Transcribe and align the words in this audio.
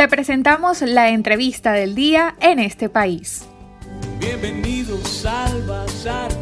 Te 0.00 0.08
presentamos 0.08 0.80
la 0.80 1.10
entrevista 1.10 1.72
del 1.72 1.94
día 1.94 2.34
en 2.40 2.58
este 2.58 2.88
país. 2.88 3.46
Bienvenidos 4.18 5.26
al 5.26 5.62
Bazar. 5.66 6.32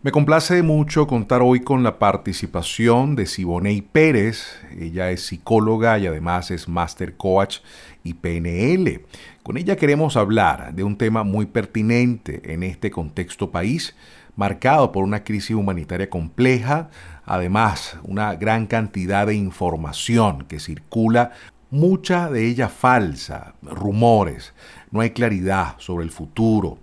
Me 0.00 0.12
complace 0.12 0.62
mucho 0.62 1.08
contar 1.08 1.42
hoy 1.42 1.58
con 1.58 1.82
la 1.82 1.98
participación 1.98 3.16
de 3.16 3.26
Siboney 3.26 3.82
Pérez. 3.82 4.60
Ella 4.78 5.10
es 5.10 5.26
psicóloga 5.26 5.98
y 5.98 6.06
además 6.06 6.52
es 6.52 6.68
Master 6.68 7.16
Coach 7.16 7.58
y 8.04 8.14
PNL. 8.14 9.04
Con 9.42 9.56
ella 9.56 9.76
queremos 9.76 10.18
hablar 10.18 10.74
de 10.74 10.84
un 10.84 10.98
tema 10.98 11.24
muy 11.24 11.46
pertinente 11.46 12.52
en 12.52 12.62
este 12.62 12.90
contexto 12.90 13.50
país, 13.50 13.96
marcado 14.36 14.92
por 14.92 15.02
una 15.02 15.24
crisis 15.24 15.56
humanitaria 15.56 16.10
compleja, 16.10 16.90
además 17.24 17.96
una 18.02 18.34
gran 18.34 18.66
cantidad 18.66 19.26
de 19.26 19.34
información 19.34 20.44
que 20.44 20.60
circula, 20.60 21.32
mucha 21.70 22.28
de 22.28 22.48
ella 22.48 22.68
falsa, 22.68 23.54
rumores, 23.62 24.52
no 24.90 25.00
hay 25.00 25.10
claridad 25.10 25.74
sobre 25.78 26.04
el 26.04 26.10
futuro. 26.10 26.76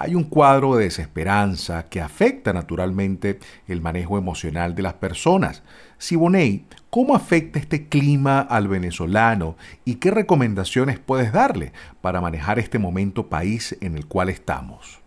Hay 0.00 0.14
un 0.14 0.22
cuadro 0.22 0.76
de 0.76 0.84
desesperanza 0.84 1.88
que 1.88 2.00
afecta 2.00 2.52
naturalmente 2.52 3.40
el 3.66 3.80
manejo 3.80 4.16
emocional 4.16 4.76
de 4.76 4.82
las 4.82 4.94
personas. 4.94 5.64
Siboney, 5.98 6.66
¿cómo 6.88 7.16
afecta 7.16 7.58
este 7.58 7.88
clima 7.88 8.38
al 8.38 8.68
venezolano 8.68 9.56
y 9.84 9.96
qué 9.96 10.12
recomendaciones 10.12 11.00
puedes 11.00 11.32
darle 11.32 11.72
para 12.00 12.20
manejar 12.20 12.60
este 12.60 12.78
momento 12.78 13.26
país 13.26 13.76
en 13.80 13.96
el 13.96 14.06
cual 14.06 14.28
estamos? 14.28 15.00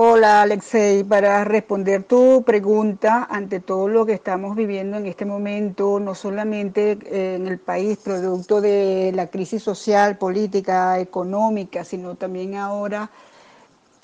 Hola 0.00 0.42
Alexei, 0.42 1.02
para 1.02 1.42
responder 1.42 2.04
tu 2.04 2.44
pregunta 2.44 3.26
ante 3.28 3.58
todo 3.58 3.88
lo 3.88 4.06
que 4.06 4.12
estamos 4.12 4.54
viviendo 4.54 4.96
en 4.96 5.06
este 5.06 5.24
momento, 5.24 5.98
no 5.98 6.14
solamente 6.14 6.92
eh, 7.04 7.34
en 7.34 7.48
el 7.48 7.58
país 7.58 7.98
producto 7.98 8.60
de 8.60 9.10
la 9.12 9.26
crisis 9.26 9.60
social, 9.60 10.16
política, 10.16 11.00
económica, 11.00 11.82
sino 11.82 12.14
también 12.14 12.54
ahora 12.54 13.10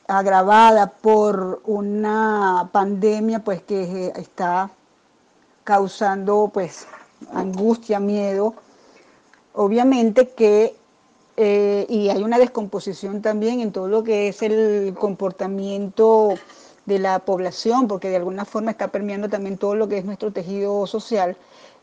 agravada 0.09 0.89
por 0.91 1.63
una 1.65 2.69
pandemia 2.73 3.45
pues 3.45 3.63
que 3.63 4.13
está 4.17 4.71
causando 5.63 6.51
pues 6.53 6.89
angustia, 7.33 8.01
miedo. 8.01 8.55
Obviamente 9.53 10.31
que 10.31 10.75
eh, 11.37 11.87
y 11.89 12.11
hay 12.11 12.23
una 12.23 12.39
descomposición 12.39 13.21
también 13.21 13.61
en 13.61 13.73
todo 13.73 13.89
lo 13.89 14.05
que 14.05 14.29
es 14.29 14.43
el 14.43 14.95
comportamiento 14.95 16.35
de 16.87 16.99
la 16.99 17.19
población, 17.21 17.89
porque 17.89 18.09
de 18.09 18.17
alguna 18.17 18.45
forma 18.45 18.71
está 18.71 18.89
permeando 18.89 19.29
también 19.29 19.59
todo 19.59 19.75
lo 19.75 19.89
que 19.89 19.99
es 19.99 20.05
nuestro 20.05 20.33
tejido 20.33 20.87
social. 20.87 21.37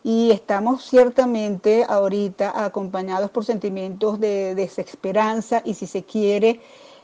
Y 0.04 0.32
estamos 0.32 0.86
ciertamente 0.86 1.86
ahorita 1.88 2.64
acompañados 2.66 3.30
por 3.30 3.46
sentimientos 3.46 4.20
de 4.20 4.56
desesperanza 4.56 5.62
y 5.66 5.74
si 5.74 5.86
se 5.86 6.04
quiere, 6.04 6.60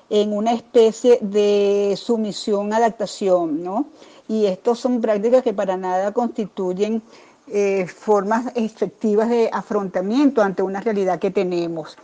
en 0.09 0.31
una 0.31 0.53
especie 0.53 1.19
de 1.21 1.95
sumisión, 1.97 2.71
adaptación, 2.73 3.61
¿no? 3.61 3.87
Y 4.29 4.45
estas 4.45 4.79
son 4.79 5.01
prácticas 5.01 5.43
que 5.43 5.53
para 5.53 5.75
nada 5.75 6.13
constituyen 6.13 7.01
eh, 7.47 7.87
formas 7.87 8.45
efectivas 8.55 9.29
de 9.29 9.49
afrontamiento 9.51 10.41
ante 10.41 10.63
una 10.63 10.81
realidad 10.81 11.19
que 11.19 11.31
tenemos 11.31 11.97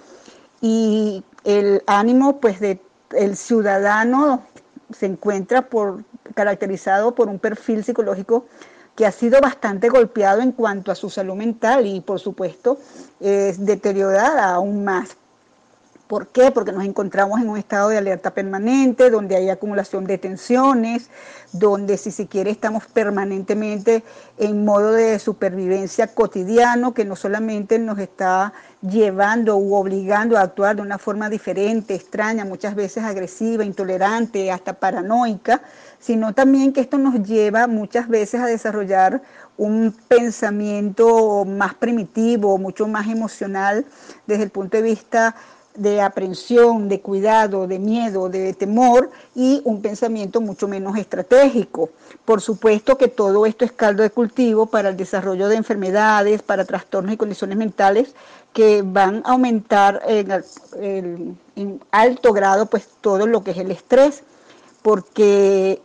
y 0.64 1.26
el 1.44 1.84
ánimo 1.88 2.40
pues 2.40 2.62
de 2.62 2.80
el 3.12 3.36
ciudadano 3.36 4.44
se 4.98 5.08
encuentra 5.08 5.64
por, 5.64 6.06
caracterizado 6.34 7.14
por 7.14 7.28
un 7.28 7.38
perfil 7.38 7.84
psicológico 7.84 8.46
que 8.96 9.06
ha 9.06 9.12
sido 9.12 9.42
bastante 9.42 9.90
golpeado 9.90 10.42
en 10.42 10.54
cuanto 10.54 10.92
a 10.92 10.96
su 10.96 11.10
salud 11.10 11.36
mental 11.36 11.86
y 11.86 12.00
por 12.00 12.22
supuesto 12.22 12.80
es 13.20 13.64
deteriorada 13.66 14.54
aún 14.54 14.86
más 14.86 15.18
¿Por 16.14 16.28
qué? 16.28 16.52
Porque 16.52 16.72
nos 16.72 16.86
encontramos 16.86 17.42
en 17.42 17.50
un 17.50 17.58
estado 17.58 17.90
de 17.90 17.98
alerta 17.98 18.36
permanente, 18.36 19.10
donde 19.10 19.36
hay 19.36 19.50
acumulación 19.50 20.06
de 20.06 20.20
tensiones, 20.20 21.10
donde 21.54 21.98
si 21.98 22.12
se 22.12 22.28
quiere 22.28 22.52
estamos 22.52 22.86
permanentemente 22.86 24.04
en 24.38 24.64
modo 24.64 24.92
de 24.92 25.18
supervivencia 25.18 26.14
cotidiano, 26.14 26.94
que 26.94 27.04
no 27.04 27.16
solamente 27.16 27.80
nos 27.80 27.98
está 27.98 28.54
llevando 28.84 29.58
u 29.58 29.74
obligando 29.74 30.38
a 30.38 30.42
actuar 30.42 30.76
de 30.76 30.84
una 30.84 31.00
forma 31.00 31.32
diferente, 31.32 31.96
extraña, 31.96 32.46
muchas 32.46 32.76
veces 32.76 33.04
agresiva, 33.04 33.66
intolerante, 33.66 34.52
hasta 34.52 34.74
paranoica, 34.74 35.64
sino 35.98 36.36
también 36.36 36.74
que 36.74 36.82
esto 36.82 37.00
nos 37.00 37.24
lleva 37.24 37.66
muchas 37.66 38.08
veces 38.08 38.40
a 38.40 38.46
desarrollar 38.46 39.24
un 39.58 39.96
pensamiento 40.08 41.44
más 41.44 41.74
primitivo, 41.74 42.60
mucho 42.60 42.88
más 42.88 43.08
emocional 43.08 43.84
desde 44.28 44.44
el 44.44 44.52
punto 44.52 44.78
de 44.78 44.84
vista 44.84 45.36
de 45.76 46.02
aprensión, 46.02 46.88
de 46.88 47.02
cuidado, 47.02 47.68
de 47.68 47.80
miedo, 47.80 48.30
de 48.30 48.54
temor 48.54 49.10
y 49.36 49.62
un 49.64 49.82
pensamiento 49.82 50.42
mucho 50.42 50.68
menos 50.68 50.98
estratégico. 50.98 51.90
Por 52.26 52.42
supuesto 52.42 52.98
que 52.98 53.08
todo 53.08 53.46
esto 53.46 53.66
es 53.66 53.72
caldo 53.72 54.04
de 54.04 54.10
cultivo 54.10 54.66
para 54.68 54.90
el 54.90 54.98
desarrollo 54.98 55.48
de 55.48 55.56
enfermedades, 55.56 56.42
para 56.42 56.66
trastornos 56.66 57.14
y 57.14 57.18
condiciones 57.18 57.58
mentales 57.58 58.14
que 58.54 58.84
van 58.86 59.24
a 59.26 59.32
aumentar 59.32 60.02
en, 60.06 61.38
en 61.56 61.82
alto 61.92 62.34
grado 62.34 62.68
pues 62.68 62.88
todo 63.02 63.26
lo 63.26 63.44
que 63.44 63.52
es 63.52 63.58
el 63.58 63.72
estrés, 63.72 64.24
porque 64.84 65.82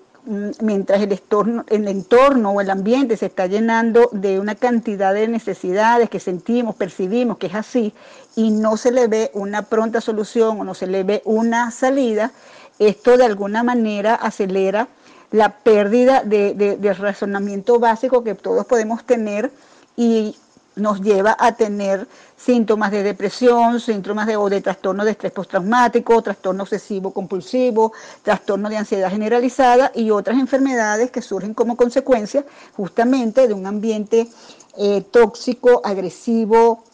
mientras 0.60 1.00
el 1.00 1.12
entorno, 1.12 1.64
el 1.68 1.88
entorno 1.88 2.52
o 2.52 2.60
el 2.60 2.70
ambiente 2.70 3.16
se 3.16 3.26
está 3.26 3.46
llenando 3.46 4.10
de 4.12 4.38
una 4.38 4.54
cantidad 4.54 5.14
de 5.14 5.26
necesidades 5.26 6.10
que 6.10 6.20
sentimos, 6.20 6.74
percibimos 6.74 7.38
que 7.38 7.46
es 7.46 7.54
así, 7.54 7.94
y 8.36 8.50
no 8.50 8.76
se 8.76 8.92
le 8.92 9.06
ve 9.08 9.30
una 9.34 9.62
pronta 9.62 10.00
solución 10.00 10.60
o 10.60 10.64
no 10.64 10.74
se 10.74 10.86
le 10.86 11.02
ve 11.02 11.22
una 11.24 11.70
salida, 11.70 12.32
esto 12.78 13.16
de 13.16 13.24
alguna 13.24 13.62
manera 13.62 14.14
acelera 14.14 14.88
la 15.30 15.58
pérdida 15.58 16.22
de 16.22 16.96
razonamiento 16.98 17.78
básico 17.78 18.22
que 18.22 18.34
todos 18.34 18.66
podemos 18.66 19.04
tener 19.04 19.50
y 19.96 20.36
nos 20.78 21.00
lleva 21.00 21.36
a 21.38 21.52
tener 21.52 22.06
síntomas 22.36 22.90
de 22.90 23.02
depresión, 23.02 23.80
síntomas 23.80 24.26
de, 24.26 24.36
o 24.36 24.48
de 24.48 24.60
trastorno 24.60 25.04
de 25.04 25.10
estrés 25.10 25.32
postraumático, 25.32 26.22
trastorno 26.22 26.62
obsesivo 26.62 27.12
compulsivo, 27.12 27.92
trastorno 28.22 28.68
de 28.68 28.76
ansiedad 28.76 29.10
generalizada 29.10 29.90
y 29.94 30.10
otras 30.10 30.38
enfermedades 30.38 31.10
que 31.10 31.22
surgen 31.22 31.54
como 31.54 31.76
consecuencia 31.76 32.44
justamente 32.76 33.48
de 33.48 33.54
un 33.54 33.66
ambiente 33.66 34.28
eh, 34.76 35.02
tóxico, 35.10 35.80
agresivo, 35.84 36.84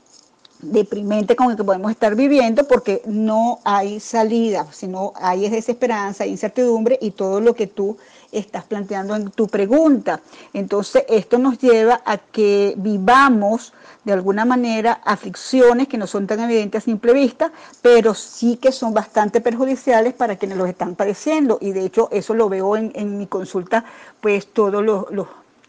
deprimente 0.61 1.37
con 1.37 1.51
el 1.51 1.57
que 1.57 1.65
podemos 1.65 1.91
estar 1.91 2.15
viviendo 2.15 2.67
porque 2.67 3.03
no 3.07 3.61
hay 3.65 4.01
salida, 4.01 4.67
sino 4.73 5.13
hay 5.17 5.49
desesperanza, 5.49 6.27
incertidumbre 6.27 6.99
y 7.01 7.11
todo 7.11 7.41
lo 7.41 7.55
que 7.55 7.67
tú 7.67 7.99
estás 8.39 8.65
planteando 8.65 9.15
en 9.17 9.31
tu 9.31 9.49
pregunta. 9.49 10.21
Entonces, 10.53 11.05
esto 11.09 11.39
nos 11.39 11.59
lleva 11.59 12.01
a 12.05 12.19
que 12.19 12.75
vivamos 12.77 13.73
de 14.05 14.13
alguna 14.13 14.45
manera 14.45 15.01
aflicciones 15.05 15.89
que 15.89 15.97
no 15.97 16.07
son 16.07 16.27
tan 16.27 16.41
evidentes 16.41 16.83
a 16.83 16.85
simple 16.85 17.13
vista, 17.13 17.53
pero 17.81 18.15
sí 18.15 18.57
que 18.57 18.73
son 18.73 18.93
bastante 18.93 19.41
perjudiciales 19.41 20.13
para 20.15 20.37
quienes 20.37 20.59
los 20.59 20.69
están 20.69 20.95
padeciendo. 20.95 21.59
Y 21.61 21.73
de 21.73 21.85
hecho, 21.85 22.09
eso 22.13 22.35
lo 22.35 22.49
veo 22.49 22.77
en, 22.77 23.19
mi 23.19 23.27
consulta 23.27 23.85
pues 24.21 24.47
todos 24.49 24.85
los, 24.85 25.07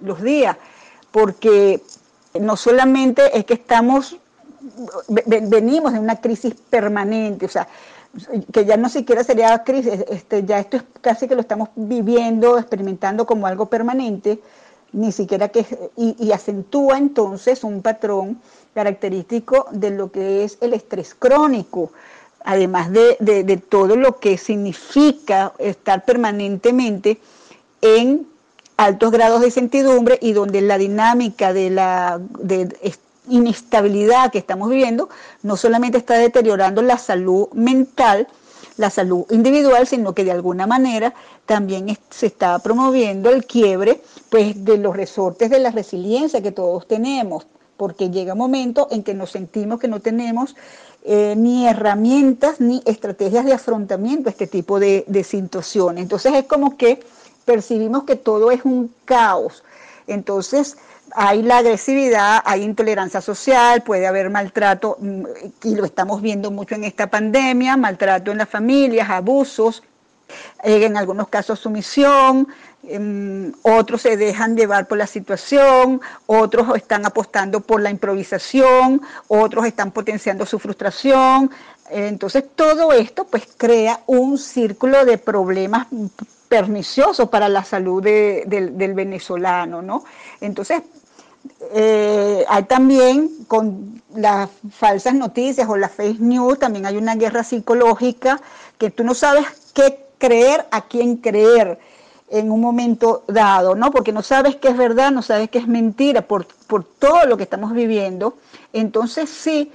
los 0.01 0.21
días, 0.21 0.57
porque 1.11 1.81
no 2.39 2.57
solamente 2.57 3.37
es 3.37 3.45
que 3.45 3.53
estamos 3.53 4.17
venimos 5.07 5.93
de 5.93 5.99
una 5.99 6.15
crisis 6.15 6.55
permanente, 6.69 7.45
o 7.45 7.49
sea, 7.49 7.67
que 8.51 8.65
ya 8.65 8.77
no 8.77 8.89
siquiera 8.89 9.23
sería 9.23 9.63
crisis, 9.63 10.05
este, 10.09 10.43
ya 10.45 10.59
esto 10.59 10.77
es 10.77 10.83
casi 11.01 11.27
que 11.27 11.35
lo 11.35 11.41
estamos 11.41 11.69
viviendo, 11.75 12.57
experimentando 12.57 13.25
como 13.25 13.47
algo 13.47 13.67
permanente, 13.67 14.39
ni 14.93 15.11
siquiera 15.11 15.49
que, 15.49 15.65
y, 15.97 16.31
acentúa 16.31 16.97
entonces 16.97 17.63
un 17.63 17.81
patrón 17.81 18.39
característico 18.73 19.67
de 19.71 19.91
lo 19.91 20.11
que 20.11 20.43
es 20.43 20.57
el 20.61 20.73
estrés 20.73 21.13
crónico, 21.13 21.91
además 22.43 22.91
de, 22.91 23.17
de, 23.19 23.57
todo 23.57 23.95
lo 23.95 24.19
que 24.19 24.37
significa 24.37 25.53
estar 25.57 26.05
permanentemente 26.05 27.19
en 27.81 28.27
altos 28.77 29.11
grados 29.11 29.41
de 29.41 29.47
incertidumbre 29.47 30.17
y 30.21 30.33
donde 30.33 30.61
la 30.61 30.77
dinámica 30.77 31.53
de 31.53 31.69
la 31.69 32.19
de 32.39 32.75
inestabilidad 33.29 34.31
que 34.31 34.37
estamos 34.37 34.69
viviendo 34.69 35.09
no 35.43 35.57
solamente 35.57 35.97
está 35.97 36.15
deteriorando 36.15 36.81
la 36.81 36.97
salud 36.97 37.49
mental, 37.53 38.27
la 38.77 38.89
salud 38.89 39.25
individual, 39.29 39.87
sino 39.87 40.13
que 40.13 40.23
de 40.23 40.31
alguna 40.31 40.67
manera 40.67 41.13
también 41.45 41.97
se 42.09 42.25
está 42.27 42.59
promoviendo 42.59 43.29
el 43.29 43.45
quiebre 43.45 44.01
pues, 44.29 44.65
de 44.65 44.77
los 44.77 44.95
resortes 44.95 45.49
de 45.49 45.59
la 45.59 45.71
resiliencia 45.71 46.41
que 46.41 46.51
todos 46.51 46.87
tenemos, 46.87 47.47
porque 47.77 48.09
llega 48.09 48.33
un 48.33 48.39
momento 48.39 48.87
en 48.91 49.03
que 49.03 49.13
nos 49.13 49.31
sentimos 49.31 49.79
que 49.79 49.87
no 49.87 49.99
tenemos 49.99 50.55
eh, 51.03 51.35
ni 51.37 51.67
herramientas 51.67 52.59
ni 52.59 52.81
estrategias 52.85 53.45
de 53.45 53.53
afrontamiento 53.53 54.27
a 54.27 54.31
este 54.31 54.47
tipo 54.47 54.79
de, 54.79 55.05
de 55.07 55.23
situaciones. 55.23 56.01
Entonces 56.01 56.33
es 56.33 56.45
como 56.45 56.77
que 56.77 56.99
percibimos 57.45 58.03
que 58.03 58.15
todo 58.15 58.51
es 58.51 58.65
un 58.65 58.93
caos. 59.05 59.63
Entonces, 60.07 60.77
hay 61.15 61.41
la 61.41 61.59
agresividad, 61.59 62.41
hay 62.45 62.63
intolerancia 62.63 63.21
social, 63.21 63.83
puede 63.83 64.05
haber 64.05 64.29
maltrato, 64.29 64.97
mm, 64.99 65.23
y 65.63 65.75
lo 65.75 65.85
estamos 65.85 66.21
viendo 66.21 66.51
mucho 66.51 66.75
en 66.75 66.83
esta 66.83 67.07
pandemia, 67.07 67.77
maltrato 67.77 68.31
en 68.31 68.37
las 68.39 68.49
familias, 68.49 69.09
abusos, 69.09 69.81
eh, 70.63 70.85
en 70.85 70.97
algunos 70.97 71.27
casos 71.29 71.59
sumisión, 71.59 72.47
em, 72.87 73.53
otros 73.61 74.01
se 74.01 74.17
dejan 74.17 74.55
llevar 74.55 74.87
por 74.87 74.97
la 74.97 75.07
situación, 75.07 76.01
otros 76.25 76.75
están 76.75 77.05
apostando 77.05 77.61
por 77.61 77.81
la 77.81 77.89
improvisación, 77.89 79.01
otros 79.27 79.65
están 79.65 79.91
potenciando 79.91 80.45
su 80.45 80.59
frustración. 80.59 81.49
Entonces 81.89 82.43
todo 82.55 82.91
esto 82.93 83.25
pues 83.25 83.47
crea 83.57 84.01
un 84.07 84.37
círculo 84.37 85.05
de 85.05 85.17
problemas 85.17 85.87
perniciosos 86.47 87.29
para 87.29 87.49
la 87.49 87.63
salud 87.63 88.03
del 88.03 88.93
venezolano, 88.93 89.81
¿no? 89.81 90.03
Entonces 90.41 90.81
eh, 91.73 92.45
hay 92.47 92.63
también 92.63 93.29
con 93.47 94.01
las 94.15 94.49
falsas 94.71 95.13
noticias 95.13 95.67
o 95.69 95.77
las 95.77 95.91
fake 95.91 96.19
news, 96.19 96.59
también 96.59 96.85
hay 96.85 96.97
una 96.97 97.15
guerra 97.15 97.43
psicológica 97.43 98.41
que 98.77 98.89
tú 98.89 99.03
no 99.03 99.13
sabes 99.13 99.45
qué 99.73 100.05
creer, 100.17 100.65
a 100.71 100.81
quién 100.81 101.17
creer 101.17 101.79
en 102.29 102.51
un 102.51 102.61
momento 102.61 103.23
dado, 103.27 103.75
¿no? 103.75 103.91
Porque 103.91 104.11
no 104.11 104.23
sabes 104.23 104.55
qué 104.55 104.69
es 104.69 104.77
verdad, 104.77 105.11
no 105.11 105.21
sabes 105.21 105.49
qué 105.49 105.59
es 105.59 105.67
mentira 105.67 106.21
por, 106.21 106.47
por 106.67 106.83
todo 106.83 107.25
lo 107.25 107.37
que 107.37 107.43
estamos 107.43 107.73
viviendo. 107.73 108.37
Entonces 108.73 109.29
sí, 109.29 109.71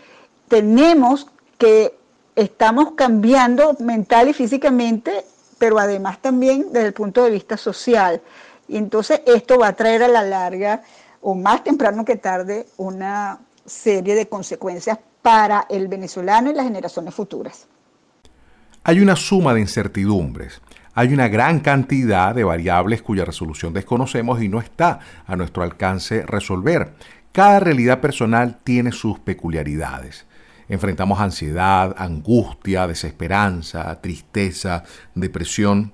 tenemos 0.49 1.29
que, 1.59 1.95
estamos 2.35 2.93
cambiando 2.93 3.77
mental 3.79 4.29
y 4.29 4.33
físicamente, 4.33 5.25
pero 5.59 5.79
además 5.79 6.21
también 6.21 6.73
desde 6.73 6.89
el 6.89 6.93
punto 6.93 7.23
de 7.23 7.31
vista 7.31 7.57
social. 7.57 8.21
Y 8.67 8.77
entonces 8.77 9.21
esto 9.27 9.59
va 9.59 9.69
a 9.69 9.77
traer 9.77 10.03
a 10.03 10.09
la 10.09 10.23
larga 10.23 10.83
o 11.23 11.35
más 11.35 11.65
temprano 11.65 12.05
que 12.05 12.17
tarde 12.17 12.67
una 12.77 13.39
serie 13.65 14.15
de 14.15 14.29
consecuencias 14.29 14.99
para 15.23 15.67
el 15.69 15.89
venezolano 15.89 16.51
y 16.51 16.55
las 16.55 16.65
generaciones 16.65 17.15
futuras. 17.15 17.67
Hay 18.83 19.01
una 19.01 19.17
suma 19.17 19.53
de 19.53 19.61
incertidumbres, 19.61 20.63
hay 20.95 21.13
una 21.13 21.29
gran 21.29 21.61
cantidad 21.61 22.35
de 22.35 22.45
variables 22.45 23.03
cuya 23.03 23.25
resolución 23.25 23.73
desconocemos 23.73 24.43
y 24.43 24.49
no 24.49 24.59
está 24.59 25.01
a 25.27 25.37
nuestro 25.37 25.63
alcance 25.63 26.25
resolver. 26.27 26.95
Cada 27.33 27.61
realidad 27.61 28.01
personal 28.01 28.59
tiene 28.65 28.91
sus 28.91 29.19
peculiaridades. 29.21 30.27
Enfrentamos 30.69 31.21
ansiedad, 31.21 31.95
angustia, 31.99 32.87
desesperanza, 32.87 34.01
tristeza, 34.01 34.85
depresión 35.15 35.93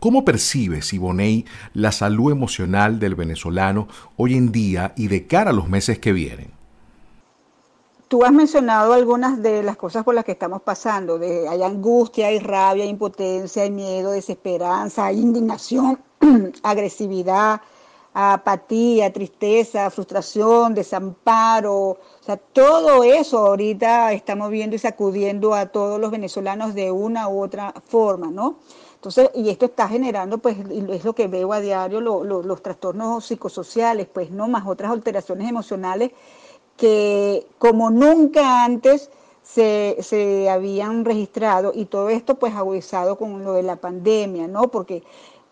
¿Cómo 0.00 0.24
percibe 0.24 0.80
Siboney 0.80 1.44
la 1.74 1.90
salud 1.90 2.30
emocional 2.30 3.00
del 3.00 3.16
venezolano 3.16 3.88
hoy 4.16 4.34
en 4.34 4.52
día 4.52 4.92
y 4.96 5.08
de 5.08 5.26
cara 5.26 5.50
a 5.50 5.52
los 5.52 5.68
meses 5.68 5.98
que 5.98 6.12
vienen? 6.12 6.52
Tú 8.06 8.24
has 8.24 8.32
mencionado 8.32 8.92
algunas 8.92 9.42
de 9.42 9.62
las 9.62 9.76
cosas 9.76 10.04
por 10.04 10.14
las 10.14 10.24
que 10.24 10.32
estamos 10.32 10.62
pasando. 10.62 11.18
De, 11.18 11.48
hay 11.48 11.62
angustia, 11.62 12.28
hay 12.28 12.38
rabia, 12.38 12.84
hay 12.84 12.90
impotencia, 12.90 13.64
hay 13.64 13.70
miedo, 13.70 14.12
desesperanza, 14.12 15.06
hay 15.06 15.18
indignación, 15.18 15.98
agresividad, 16.62 17.60
apatía, 18.14 19.12
tristeza, 19.12 19.90
frustración, 19.90 20.74
desamparo. 20.74 21.74
O 21.74 21.98
sea, 22.20 22.36
todo 22.36 23.02
eso 23.02 23.38
ahorita 23.38 24.12
estamos 24.12 24.50
viendo 24.50 24.76
y 24.76 24.78
sacudiendo 24.78 25.54
a 25.54 25.66
todos 25.66 26.00
los 26.00 26.12
venezolanos 26.12 26.74
de 26.74 26.92
una 26.92 27.28
u 27.28 27.42
otra 27.42 27.74
forma, 27.84 28.28
¿no? 28.28 28.60
Entonces, 28.98 29.30
y 29.34 29.48
esto 29.48 29.66
está 29.66 29.86
generando, 29.88 30.38
pues, 30.38 30.56
es 30.58 31.04
lo 31.04 31.14
que 31.14 31.28
veo 31.28 31.52
a 31.52 31.60
diario, 31.60 32.00
los 32.00 32.62
trastornos 32.62 33.26
psicosociales, 33.26 34.08
pues, 34.12 34.32
¿no? 34.32 34.48
Más 34.48 34.66
otras 34.66 34.90
alteraciones 34.90 35.48
emocionales 35.48 36.10
que 36.76 37.46
como 37.58 37.90
nunca 37.90 38.64
antes 38.64 39.10
se, 39.42 39.96
se 40.00 40.50
habían 40.50 41.04
registrado 41.04 41.72
y 41.74 41.84
todo 41.84 42.08
esto, 42.08 42.40
pues, 42.40 42.54
agudizado 42.54 43.16
con 43.16 43.44
lo 43.44 43.52
de 43.52 43.62
la 43.62 43.76
pandemia, 43.76 44.48
¿no? 44.48 44.68
Porque 44.68 45.04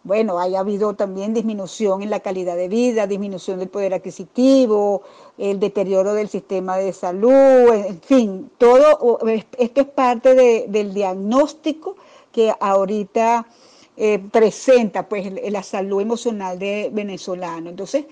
bueno, 0.06 0.38
haya 0.38 0.60
habido 0.60 0.94
también 0.94 1.34
disminución 1.34 2.00
en 2.00 2.10
la 2.10 2.20
calidad 2.20 2.56
de 2.56 2.68
vida, 2.68 3.08
disminución 3.08 3.58
del 3.58 3.68
poder 3.68 3.92
adquisitivo, 3.92 5.02
el 5.36 5.58
deterioro 5.58 6.14
del 6.14 6.28
sistema 6.28 6.76
de 6.76 6.92
salud, 6.92 7.72
en 7.74 8.00
fin, 8.00 8.50
todo 8.56 9.18
esto 9.26 9.80
es 9.80 9.88
parte 9.88 10.68
del 10.68 10.94
diagnóstico 10.94 11.96
que 12.36 12.52
ahorita 12.60 13.46
eh, 13.96 14.18
presenta 14.30 15.08
pues 15.08 15.32
la 15.50 15.62
salud 15.62 16.02
emocional 16.02 16.58
de 16.58 16.90
venezolano. 16.92 17.70
Entonces, 17.70 18.04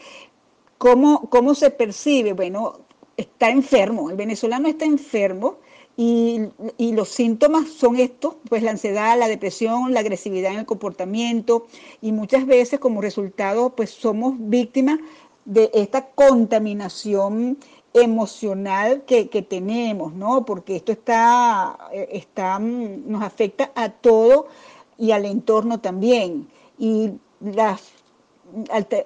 ¿cómo, 0.78 1.28
¿cómo 1.28 1.54
se 1.54 1.70
percibe? 1.70 2.32
Bueno, 2.32 2.80
está 3.18 3.50
enfermo, 3.50 4.08
el 4.08 4.16
venezolano 4.16 4.66
está 4.66 4.86
enfermo 4.86 5.58
y, 5.94 6.40
y, 6.78 6.92
los 6.92 7.10
síntomas 7.10 7.68
son 7.68 7.96
estos, 7.96 8.36
pues 8.48 8.62
la 8.62 8.70
ansiedad, 8.70 9.18
la 9.18 9.28
depresión, 9.28 9.92
la 9.92 10.00
agresividad 10.00 10.52
en 10.52 10.60
el 10.60 10.66
comportamiento 10.66 11.66
y 12.00 12.12
muchas 12.12 12.46
veces 12.46 12.80
como 12.80 13.02
resultado 13.02 13.76
pues 13.76 13.90
somos 13.90 14.36
víctimas 14.38 15.00
de 15.44 15.70
esta 15.74 16.06
contaminación 16.06 17.58
emocional 17.94 19.04
que, 19.04 19.24
tenemos, 19.48 20.12
¿no? 20.14 20.44
Porque 20.44 20.76
esto 20.76 20.92
está, 20.92 21.78
eh, 21.92 22.08
está, 22.12 22.58
mm, 22.58 23.10
nos 23.10 23.22
afecta 23.22 23.70
a 23.74 23.88
todo 23.88 24.48
y 24.98 25.12
al 25.12 25.24
entorno 25.24 25.80
también. 25.80 26.48
Y 26.76 27.12
las, 27.40 27.92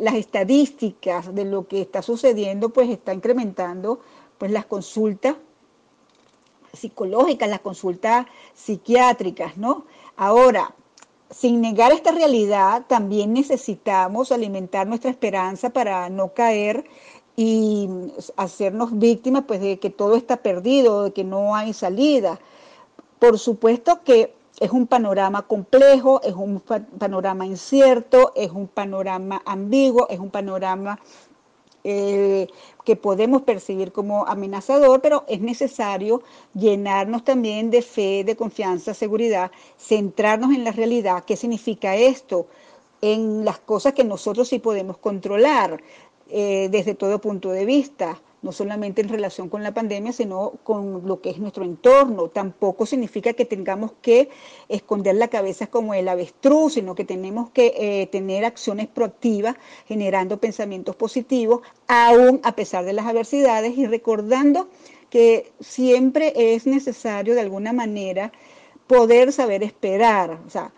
las 0.01 0.15
estadísticas 0.15 1.35
de 1.35 1.45
lo 1.45 1.69
que 1.69 1.83
está 1.83 2.01
sucediendo, 2.03 2.71
pues 2.71 2.89
está 2.89 3.13
incrementando 3.13 4.01
pues 4.39 4.51
las 4.51 4.65
consultas 4.67 5.37
psicológicas, 6.73 7.49
las 7.49 7.61
consultas 7.61 8.27
psiquiátricas, 8.55 9.57
¿no? 9.59 9.85
Ahora, 10.17 10.75
sin 11.31 11.61
negar 11.61 11.93
esta 11.93 12.13
realidad, 12.13 12.87
también 12.87 13.35
necesitamos 13.35 14.33
alimentar 14.33 14.87
nuestra 14.87 15.11
esperanza 15.11 15.71
para 15.71 16.09
no 16.09 16.33
caer 16.33 16.85
y 17.41 17.89
hacernos 18.37 18.99
víctimas 18.99 19.45
pues 19.47 19.61
de 19.61 19.79
que 19.79 19.91
todo 19.91 20.17
está 20.17 20.39
perdido, 20.39 21.05
de 21.05 21.13
que 21.13 21.23
no 21.23 21.55
hay 21.55 21.73
salida. 21.73 22.41
Por 23.21 23.39
supuesto 23.39 24.01
que 24.03 24.35
es 24.59 24.73
un 24.73 24.89
panorama 24.89 25.43
complejo, 25.43 26.21
es 26.25 26.35
un 26.35 26.61
panorama 26.99 27.47
incierto, 27.47 28.33
es 28.35 28.51
un 28.51 28.67
panorama 28.67 29.41
ambiguo, 29.47 30.09
es 30.11 30.19
un 30.19 30.31
panorama 30.31 30.99
eh, 31.85 32.49
que 32.85 32.97
podemos 32.97 33.43
percibir 33.43 33.93
como 33.93 34.27
amenazador, 34.27 35.01
pero 35.01 35.25
es 35.29 35.41
necesario 35.41 36.23
llenarnos 36.55 37.23
también 37.23 37.71
de 37.71 37.83
fe, 37.83 38.25
de 38.25 38.35
confianza, 38.35 38.95
seguridad, 38.95 39.53
centrarnos 39.79 40.53
en 40.57 40.65
la 40.65 40.73
realidad. 40.73 41.23
¿Qué 41.25 41.37
significa 41.37 41.95
esto? 41.95 42.49
En 43.01 43.45
las 43.45 43.61
cosas 43.61 43.93
que 43.93 44.03
nosotros 44.03 44.49
sí 44.49 44.59
podemos 44.59 44.99
controlar, 44.99 45.81
eh, 46.31 46.69
desde 46.71 46.95
todo 46.95 47.21
punto 47.21 47.51
de 47.51 47.65
vista, 47.65 48.21
no 48.43 48.53
solamente 48.53 49.01
en 49.01 49.09
relación 49.09 49.49
con 49.49 49.63
la 49.63 49.75
pandemia, 49.75 50.13
sino 50.13 50.53
con 50.63 51.07
lo 51.07 51.21
que 51.21 51.31
es 51.31 51.39
nuestro 51.39 51.65
entorno. 51.65 52.29
Tampoco 52.29 52.87
significa 52.87 53.33
que 53.33 53.45
tengamos 53.45 53.93
que 54.01 54.29
esconder 54.69 55.17
la 55.17 55.29
cabeza 55.29 55.67
como 55.67 55.95
el 55.95 56.09
avestruz, 56.09 56.75
sino 56.75 56.95
que 56.95 57.05
tenemos 57.05 57.51
que 57.51 57.75
eh, 57.77 58.07
tener 58.07 58.45
acciones 58.45 58.87
proactivas, 58.87 59.57
generando 59.87 60.39
pensamientos 60.39 60.95
positivos, 60.97 61.63
aún 61.89 62.41
a 62.45 62.55
pesar 62.55 62.85
de 62.85 62.93
las 62.93 63.07
adversidades 63.07 63.77
y 63.77 63.87
recordando 63.87 64.69
que 65.11 65.51
siempre 65.61 66.55
es 66.55 66.67
necesario 66.67 67.35
de 67.35 67.41
alguna 67.41 67.73
manera 67.73 68.33
poder 68.87 69.33
saber 69.33 69.63
esperar. 69.63 70.39
O 70.47 70.51
sea, 70.51 70.73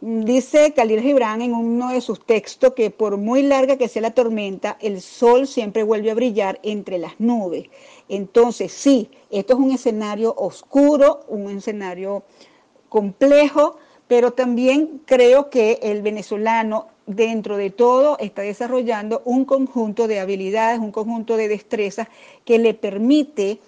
Dice 0.00 0.74
Khalil 0.74 1.00
Gibran 1.00 1.40
en 1.40 1.54
uno 1.54 1.88
de 1.90 2.02
sus 2.02 2.24
textos 2.26 2.74
que 2.74 2.90
por 2.90 3.16
muy 3.16 3.42
larga 3.42 3.78
que 3.78 3.88
sea 3.88 4.02
la 4.02 4.10
tormenta, 4.10 4.76
el 4.80 5.00
sol 5.00 5.46
siempre 5.46 5.84
vuelve 5.84 6.10
a 6.10 6.14
brillar 6.14 6.60
entre 6.62 6.98
las 6.98 7.18
nubes. 7.18 7.70
Entonces, 8.10 8.72
sí, 8.72 9.10
esto 9.30 9.54
es 9.54 9.58
un 9.58 9.72
escenario 9.72 10.34
oscuro, 10.36 11.24
un 11.28 11.50
escenario 11.56 12.24
complejo, 12.90 13.78
pero 14.06 14.32
también 14.32 15.00
creo 15.06 15.48
que 15.48 15.80
el 15.82 16.02
venezolano 16.02 16.88
dentro 17.06 17.56
de 17.56 17.70
todo 17.70 18.18
está 18.18 18.42
desarrollando 18.42 19.22
un 19.24 19.46
conjunto 19.46 20.08
de 20.08 20.20
habilidades, 20.20 20.78
un 20.78 20.92
conjunto 20.92 21.38
de 21.38 21.48
destrezas 21.48 22.08
que 22.44 22.58
le 22.58 22.74
permite 22.74 23.60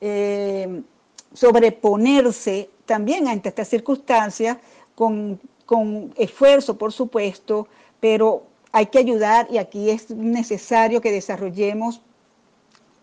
eh, 0.00 0.82
sobreponerse 1.34 2.70
también 2.86 3.28
ante 3.28 3.50
estas 3.50 3.68
circunstancias 3.68 4.56
con, 4.94 5.40
esfuerzo, 6.16 6.76
por 6.76 6.92
supuesto, 6.92 7.66
pero 8.00 8.44
hay 8.72 8.86
que 8.86 8.98
ayudar 8.98 9.48
y 9.50 9.58
aquí 9.58 9.90
es 9.90 10.10
necesario 10.10 11.00
que 11.00 11.10
desarrollemos 11.10 12.02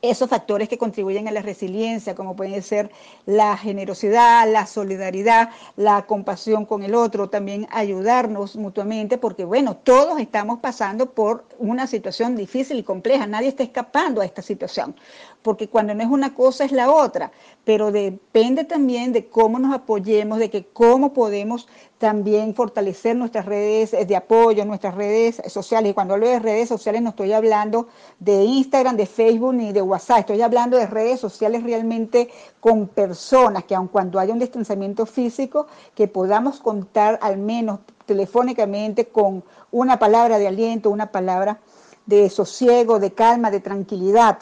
esos 0.02 0.30
factores 0.30 0.70
que 0.70 0.78
contribuyen 0.78 1.28
a 1.28 1.32
la 1.32 1.42
resiliencia, 1.42 2.16
como 2.16 2.36
pueden 2.36 2.62
ser 2.62 2.90
la 3.26 3.58
generosidad, 3.58 4.50
la 4.50 4.66
solidaridad, 4.66 5.50
la 5.76 6.06
compasión 6.06 6.66
con 6.66 6.84
el 6.84 6.96
otro, 6.96 7.30
también 7.30 7.68
ayudarnos 7.72 8.56
mutuamente, 8.56 9.18
porque 9.18 9.44
bueno, 9.44 9.76
todos 9.76 10.20
estamos 10.20 10.60
pasando 10.60 11.12
por 11.12 11.46
una 11.58 11.86
situación 11.88 12.36
difícil 12.36 12.80
y 12.80 12.84
compleja, 12.84 13.28
nadie 13.28 13.50
está 13.50 13.64
escapando 13.64 14.22
a 14.22 14.26
esta 14.26 14.42
situación, 14.42 14.96
porque 15.42 15.70
cuando 15.70 15.94
no 15.94 16.04
es 16.04 16.10
una 16.10 16.34
cosa 16.34 16.66
es 16.66 16.72
la 16.72 16.92
otra, 16.92 17.32
pero 17.64 17.92
depende 17.92 18.66
también 18.66 19.14
de 19.14 19.28
cómo 19.28 19.60
nos 19.60 19.74
apoyemos, 19.74 20.40
de 20.40 20.50
que 20.50 20.66
cómo 20.66 21.14
podemos 21.14 21.68
también 21.98 22.56
fortalecer 22.56 23.16
nuestras 23.16 23.46
redes 23.46 23.92
de 23.92 24.16
apoyo, 24.16 24.66
nuestras 24.66 24.96
redes 24.96 25.42
sociales. 25.48 25.92
Y 25.92 25.94
cuando 25.94 26.14
hablo 26.14 26.28
de 26.28 26.40
redes 26.40 26.70
sociales 26.70 27.02
no 27.02 27.10
estoy 27.10 27.34
hablando 27.34 27.88
de 28.20 28.44
Instagram, 28.44 28.98
de 28.98 29.06
Facebook 29.06 29.54
ni 29.54 29.72
de 29.72 29.82
WhatsApp, 29.82 30.20
estoy 30.20 30.42
hablando 30.42 30.78
de 30.78 30.88
redes 30.88 31.20
sociales 31.20 31.64
realmente 31.64 32.30
con 32.60 32.88
personas 32.88 33.64
que 33.66 33.76
aun 33.76 33.88
cuando 33.88 34.20
haya 34.20 34.34
un 34.34 34.40
distanciamiento 34.40 35.06
físico, 35.06 35.68
que 35.96 36.08
podamos 36.08 36.60
contar 36.60 37.20
al 37.22 37.38
menos 37.38 37.80
telefónicamente 38.06 39.06
con 39.06 39.44
una 39.72 40.00
palabra 40.00 40.40
de 40.40 40.48
aliento, 40.48 40.90
una 40.90 41.12
palabra 41.12 41.60
de 42.06 42.30
sosiego, 42.30 43.00
de 43.00 43.12
calma, 43.12 43.52
de 43.52 43.60
tranquilidad. 43.60 44.40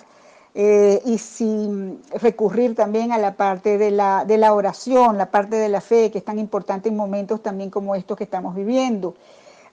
Eh, 0.59 1.03
y 1.05 1.19
sin 1.19 2.01
recurrir 2.19 2.73
también 2.73 3.11
a 3.11 3.19
la 3.19 3.35
parte 3.35 3.77
de 3.77 3.91
la, 3.91 4.25
de 4.25 4.39
la 4.39 4.55
oración, 4.55 5.15
la 5.15 5.29
parte 5.29 5.55
de 5.55 5.69
la 5.69 5.81
fe, 5.81 6.09
que 6.09 6.17
es 6.17 6.25
tan 6.25 6.39
importante 6.39 6.89
en 6.89 6.95
momentos 6.95 7.43
también 7.43 7.69
como 7.69 7.93
estos 7.93 8.17
que 8.17 8.23
estamos 8.23 8.55
viviendo. 8.55 9.13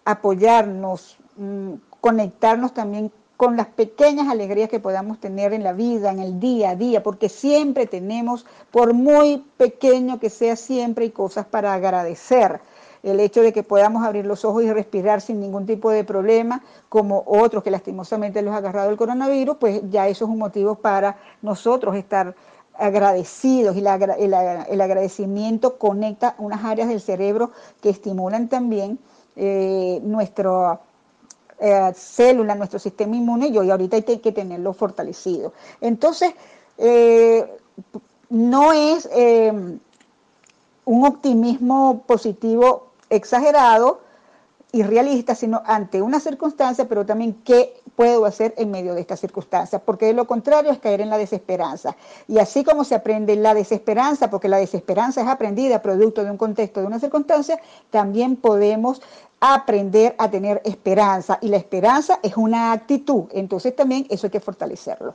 Apoyarnos, 0.05 1.17
mm, 1.39 1.73
conectarnos 2.03 2.75
también 2.75 3.11
con 3.39 3.57
las 3.57 3.69
pequeñas 3.69 4.29
alegrías 4.29 4.69
que 4.69 4.79
podamos 4.79 5.19
tener 5.21 5.55
en 5.55 5.65
la 5.65 5.73
vida, 5.73 6.11
en 6.11 6.19
el 6.19 6.39
día 6.39 6.71
a 6.71 6.77
día, 6.77 7.03
porque 7.03 7.31
siempre 7.31 7.87
tenemos, 7.87 8.45
por 8.71 8.93
muy 8.93 9.43
pequeño 9.57 10.21
que 10.21 10.29
sea, 10.29 10.55
siempre 10.55 11.07
hay 11.07 11.13
cosas 11.13 11.47
para 11.47 11.73
agradecer 11.73 12.61
el 13.05 13.21
hecho 13.21 13.43
de 13.43 13.53
que 13.53 13.63
podamos 13.63 14.05
abrir 14.05 14.25
los 14.25 14.45
ojos 14.45 14.65
y 14.65 14.73
respirar 14.73 15.21
sin 15.21 15.39
ningún 15.39 15.67
tipo 15.67 15.91
de 15.91 16.05
problema, 16.05 16.63
como 16.89 17.23
otros 17.27 17.63
que 17.63 17.71
lastimosamente 17.71 18.41
los 18.41 18.55
ha 18.55 18.59
agarrado 18.59 18.91
el 18.91 18.97
coronavirus, 18.97 19.59
pues 19.59 19.83
ya 19.91 20.09
eso 20.09 20.25
es 20.25 20.31
un 20.31 20.39
motivo 20.39 20.77
para 20.77 21.19
nosotros 21.43 21.95
estar 21.97 22.35
agradecidos 22.77 23.77
y 23.77 23.81
el, 23.81 24.81
agradecimiento 24.81 25.79
conecta 25.79 26.35
unas 26.39 26.65
áreas 26.65 26.89
del 26.89 27.01
cerebro 27.01 27.53
que 27.81 27.91
estimulan 27.91 28.49
también 28.49 28.99
eh, 29.37 30.01
nuestra 30.03 30.81
eh, 31.61 31.93
célula, 31.95 32.55
nuestro 32.55 32.79
sistema 32.79 33.15
inmune 33.17 33.49
y 33.49 33.57
ahorita 33.59 33.97
hay 33.97 34.19
que 34.19 34.33
tenerlo 34.33 34.73
fortalecido. 34.73 35.53
Entonces, 35.81 36.33
eh, 36.79 37.47
no 38.31 38.73
es 38.73 39.09
un 40.87 41.07
optimismo 41.07 42.03
positivo 42.07 42.94
exagerado 43.17 44.01
y 44.75 44.83
realista, 44.83 45.37
sino 45.37 45.63
ante 45.67 46.03
una 46.03 46.19
circunstancia, 46.19 46.89
pero 46.89 47.07
también 47.07 47.35
qué 47.45 47.81
puedo 47.95 48.25
hacer 48.25 48.55
en 48.57 48.73
medio 48.73 48.95
de 48.95 49.03
esta 49.03 49.17
circunstancia, 49.17 49.79
porque 49.79 50.07
de 50.07 50.15
lo 50.15 50.27
contrario 50.27 50.73
es 50.73 50.81
caer 50.81 51.01
en 51.01 51.11
la 51.11 51.17
desesperanza. 51.17 51.97
Y 52.27 52.39
así 52.39 52.65
como 52.65 52.83
se 52.83 52.97
aprende 52.97 53.37
la 53.37 53.55
desesperanza, 53.55 54.31
porque 54.31 54.49
la 54.49 54.57
desesperanza 54.57 55.21
es 55.21 55.29
aprendida 55.29 55.81
producto 55.81 56.25
de 56.25 56.31
un 56.33 56.37
contexto, 56.37 56.81
de 56.81 56.89
una 56.89 56.99
circunstancia, 56.99 57.61
también 57.91 58.35
podemos 58.35 59.01
aprender 59.39 60.17
a 60.19 60.29
tener 60.29 60.61
esperanza. 60.65 61.39
Y 61.41 61.51
la 61.51 61.57
esperanza 61.57 62.19
es 62.25 62.37
una 62.37 62.73
actitud, 62.73 63.27
entonces 63.31 63.77
también 63.77 64.07
eso 64.11 64.27
hay 64.27 64.33
que 64.33 64.41
fortalecerlo. 64.41 65.15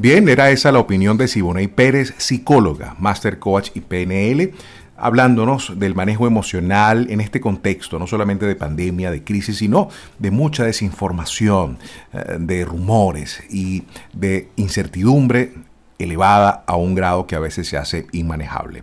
Bien, 0.00 0.26
era 0.30 0.50
esa 0.50 0.72
la 0.72 0.78
opinión 0.78 1.18
de 1.18 1.28
Siboney 1.28 1.66
Pérez, 1.66 2.14
psicóloga, 2.16 2.96
Master 2.98 3.38
Coach 3.38 3.68
y 3.74 3.80
PNL, 3.82 4.54
hablándonos 4.96 5.78
del 5.78 5.94
manejo 5.94 6.26
emocional 6.26 7.08
en 7.10 7.20
este 7.20 7.38
contexto, 7.38 7.98
no 7.98 8.06
solamente 8.06 8.46
de 8.46 8.56
pandemia, 8.56 9.10
de 9.10 9.22
crisis, 9.22 9.58
sino 9.58 9.90
de 10.18 10.30
mucha 10.30 10.64
desinformación, 10.64 11.76
eh, 12.14 12.38
de 12.40 12.64
rumores 12.64 13.42
y 13.50 13.82
de 14.14 14.48
incertidumbre 14.56 15.52
elevada 15.98 16.64
a 16.66 16.76
un 16.76 16.94
grado 16.94 17.26
que 17.26 17.36
a 17.36 17.40
veces 17.40 17.68
se 17.68 17.76
hace 17.76 18.06
inmanejable. 18.12 18.82